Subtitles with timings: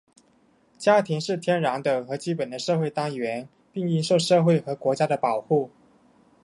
[0.79, 5.69] 家庭是天然的和基本的社会单元,并应受社会和国家的保护。